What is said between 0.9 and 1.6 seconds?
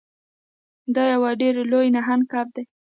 دا یو ډیر